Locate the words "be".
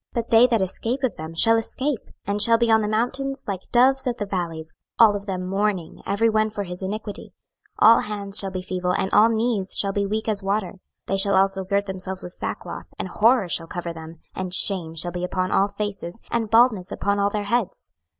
2.57-2.71, 8.49-8.61, 9.93-10.07, 15.11-15.23